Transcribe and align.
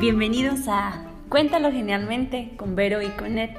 Bienvenidos 0.00 0.66
a 0.66 1.04
Cuéntalo 1.28 1.70
Genialmente 1.70 2.52
con 2.56 2.74
Vero 2.74 3.02
y 3.02 3.08
con 3.08 3.36
Ed. 3.36 3.50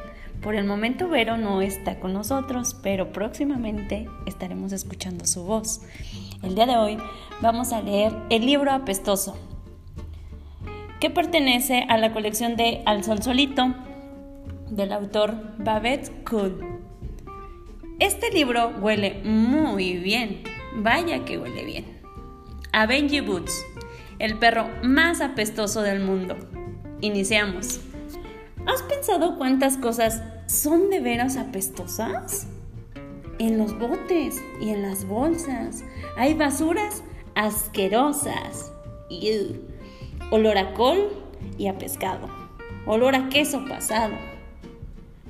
Por 0.41 0.55
el 0.55 0.65
momento 0.65 1.07
Vero 1.07 1.37
no 1.37 1.61
está 1.61 1.99
con 1.99 2.13
nosotros, 2.13 2.75
pero 2.81 3.11
próximamente 3.11 4.09
estaremos 4.25 4.71
escuchando 4.71 5.27
su 5.27 5.43
voz. 5.43 5.81
El 6.41 6.55
día 6.55 6.65
de 6.65 6.77
hoy 6.77 6.97
vamos 7.41 7.71
a 7.73 7.83
leer 7.83 8.11
el 8.31 8.47
libro 8.47 8.71
Apestoso, 8.71 9.37
que 10.99 11.11
pertenece 11.11 11.85
a 11.87 11.99
la 11.99 12.11
colección 12.11 12.55
de 12.55 12.81
Al 12.87 13.03
Sol 13.03 13.21
Solito 13.21 13.75
del 14.71 14.93
autor 14.93 15.35
Babette 15.59 16.23
Cool. 16.27 16.59
Este 17.99 18.31
libro 18.31 18.73
huele 18.81 19.21
muy 19.23 19.97
bien, 19.97 20.41
vaya 20.73 21.23
que 21.23 21.37
huele 21.37 21.63
bien. 21.65 22.01
A 22.73 22.87
Boots 22.87 23.63
el 24.21 24.37
perro 24.37 24.69
más 24.83 25.19
apestoso 25.19 25.81
del 25.81 25.99
mundo. 25.99 26.37
Iniciamos. 27.01 27.79
¿Has 28.67 28.83
pensado 28.83 29.35
cuántas 29.39 29.77
cosas 29.77 30.21
son 30.45 30.91
de 30.91 30.99
veras 30.99 31.37
apestosas? 31.37 32.45
En 33.39 33.57
los 33.57 33.77
botes 33.79 34.39
y 34.61 34.69
en 34.69 34.83
las 34.83 35.05
bolsas 35.05 35.83
hay 36.17 36.35
basuras 36.35 37.03
asquerosas. 37.33 38.71
Olor 40.29 40.59
a 40.59 40.71
col 40.75 41.09
y 41.57 41.65
a 41.65 41.79
pescado. 41.79 42.29
Olor 42.85 43.15
a 43.15 43.27
queso 43.29 43.65
pasado. 43.67 44.13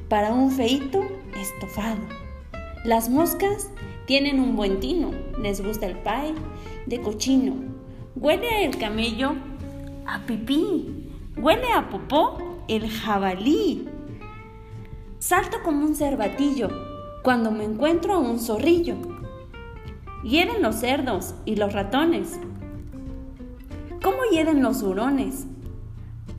Para 0.10 0.34
un 0.34 0.52
feito 0.52 1.02
estofado. 1.40 2.02
Las 2.84 3.10
moscas 3.10 3.70
tienen 4.06 4.42
un 4.42 4.58
buen 4.58 4.82
tino. 4.82 5.12
Les 5.42 5.62
gusta 5.64 5.86
el 5.86 5.96
pie 5.96 6.34
de 6.88 7.00
cochino 7.00 7.72
Huele 8.16 8.66
el 8.66 8.78
camello 8.78 9.36
a 10.06 10.20
pipí. 10.26 11.10
Huele 11.38 11.72
a 11.72 11.90
popó 11.90 12.38
el 12.68 12.90
jabalí. 12.90 13.88
Salto 15.20 15.58
como 15.64 15.86
un 15.86 15.96
cervatillo 15.96 16.70
cuando 17.24 17.52
me 17.52 17.64
encuentro 17.64 18.16
a 18.16 18.18
un 18.18 18.40
zorrillo. 18.40 18.96
Hieren 20.24 20.62
los 20.62 20.76
cerdos 20.76 21.36
y 21.46 21.56
los 21.56 21.72
ratones. 21.72 22.38
¿Cómo 24.04 24.18
hieren 24.30 24.62
los 24.62 24.84
hurones? 24.84 25.46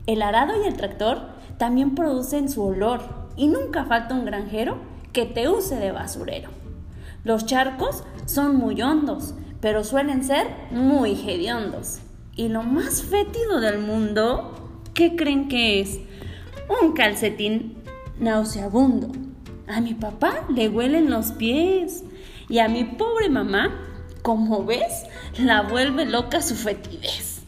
El 0.05 0.21
arado 0.21 0.61
y 0.61 0.67
el 0.67 0.77
tractor 0.77 1.21
también 1.57 1.95
producen 1.95 2.49
su 2.49 2.61
olor 2.61 3.01
y 3.35 3.47
nunca 3.47 3.85
falta 3.85 4.13
un 4.13 4.25
granjero 4.25 4.77
que 5.11 5.25
te 5.25 5.49
use 5.49 5.75
de 5.77 5.91
basurero. 5.91 6.51
Los 7.23 7.47
charcos 7.47 8.03
son 8.25 8.57
muy 8.57 8.79
hondos 8.81 9.33
pero 9.63 9.85
suelen 9.85 10.25
ser 10.25 10.45
muy 10.71 11.11
hediondos. 11.11 11.99
Y 12.35 12.49
lo 12.49 12.63
más 12.63 13.01
fétido 13.01 13.61
del 13.61 13.79
mundo, 13.79 14.81
¿qué 14.93 15.15
creen 15.15 15.47
que 15.47 15.79
es? 15.79 16.01
Un 16.81 16.91
calcetín 16.91 17.77
nauseabundo. 18.19 19.07
A 19.69 19.79
mi 19.79 19.93
papá 19.93 20.43
le 20.53 20.67
huelen 20.67 21.09
los 21.09 21.31
pies. 21.31 22.03
Y 22.49 22.59
a 22.59 22.67
mi 22.67 22.83
pobre 22.83 23.29
mamá, 23.29 23.73
como 24.21 24.65
ves, 24.65 25.05
la 25.39 25.61
vuelve 25.61 26.07
loca 26.07 26.41
su 26.41 26.55
fetidez. 26.55 27.43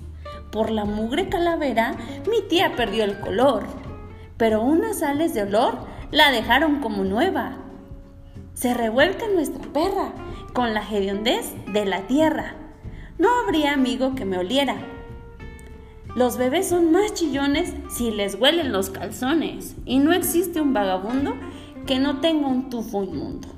Por 0.54 0.72
la 0.72 0.86
mugre 0.86 1.28
calavera, 1.28 1.98
mi 2.30 2.42
tía 2.48 2.78
perdió 2.78 3.04
el 3.04 3.20
color. 3.20 3.66
Pero 4.38 4.62
unas 4.62 5.00
sales 5.00 5.34
de 5.34 5.42
olor 5.42 5.80
la 6.12 6.32
dejaron 6.32 6.80
como 6.80 7.04
nueva. 7.04 7.58
Se 8.54 8.74
revuelca 8.74 9.28
nuestra 9.28 9.62
perra 9.74 10.14
con 10.56 10.74
la 10.74 10.90
hediondez 10.90 11.54
de 11.74 11.86
la 11.86 12.08
tierra. 12.08 12.56
No 13.20 13.28
habría 13.44 13.74
amigo 13.74 14.16
que 14.16 14.24
me 14.24 14.38
oliera. 14.38 14.78
Los 16.16 16.38
bebés 16.38 16.70
son 16.70 16.94
más 16.94 17.14
chillones 17.14 17.74
si 17.90 18.10
les 18.10 18.36
huelen 18.36 18.72
los 18.72 18.90
calzones 18.90 19.76
y 19.86 20.00
no 20.00 20.14
existe 20.14 20.62
un 20.62 20.74
vagabundo 20.74 21.34
que 21.86 22.00
no 22.00 22.22
tenga 22.22 22.48
un 22.48 22.70
tufo 22.70 23.04
inmundo. 23.04 23.50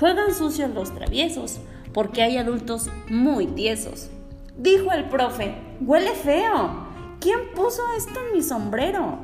Juegan 0.00 0.34
sucios 0.34 0.74
los 0.74 0.92
traviesos 0.92 1.60
porque 1.94 2.22
hay 2.22 2.36
adultos 2.38 2.90
muy 3.08 3.46
tiesos. 3.46 4.10
Dijo 4.58 4.90
el 4.90 5.04
profe, 5.04 5.54
huele 5.80 6.10
feo. 6.10 6.88
¿Quién 7.20 7.38
puso 7.54 7.82
esto 7.96 8.18
en 8.26 8.36
mi 8.36 8.42
sombrero? 8.42 9.18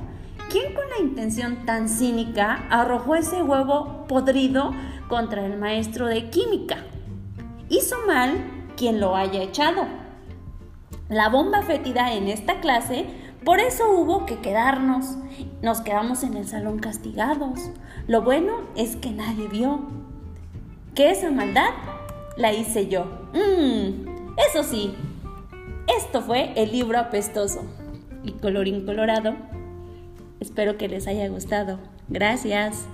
¿Quién 0.50 0.72
con 0.72 0.88
la 0.88 1.04
intención 1.04 1.66
tan 1.66 1.88
cínica 1.88 2.64
arrojó 2.70 3.16
ese 3.16 3.42
huevo 3.42 4.04
podrido 4.06 4.72
contra 5.08 5.44
el 5.44 5.58
maestro 5.58 6.06
de 6.06 6.30
química? 6.30 6.84
Hizo 7.68 7.96
mal 8.06 8.44
quien 8.76 9.00
lo 9.00 9.16
haya 9.16 9.42
echado. 9.42 9.86
La 11.08 11.28
bomba 11.28 11.62
fétida 11.62 12.12
en 12.12 12.28
esta 12.28 12.60
clase, 12.60 13.06
por 13.44 13.60
eso 13.60 13.90
hubo 13.90 14.26
que 14.26 14.38
quedarnos. 14.38 15.16
Nos 15.62 15.80
quedamos 15.80 16.22
en 16.22 16.36
el 16.36 16.46
salón 16.46 16.78
castigados. 16.78 17.70
Lo 18.06 18.22
bueno 18.22 18.52
es 18.76 18.96
que 18.96 19.10
nadie 19.10 19.48
vio. 19.48 19.80
Que 20.94 21.10
esa 21.10 21.30
maldad 21.30 21.70
la 22.36 22.52
hice 22.52 22.88
yo. 22.88 23.04
Mmm, 23.32 24.36
eso 24.36 24.62
sí, 24.62 24.94
esto 25.96 26.20
fue 26.20 26.52
el 26.56 26.72
libro 26.72 26.98
apestoso. 26.98 27.62
Y 28.22 28.32
colorín 28.32 28.84
colorado, 28.84 29.34
espero 30.40 30.76
que 30.76 30.88
les 30.88 31.06
haya 31.06 31.28
gustado. 31.28 31.78
Gracias. 32.08 32.86